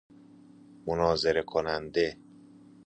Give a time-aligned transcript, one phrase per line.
[0.87, 2.17] مناظره کننده